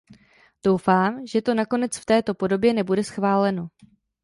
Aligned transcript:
Doufám, 0.65 1.27
že 1.27 1.41
to 1.41 1.53
nakonec 1.53 1.97
v 1.97 2.05
této 2.05 2.33
podobě 2.33 2.73
nebude 2.73 3.03
schváleno. 3.03 3.67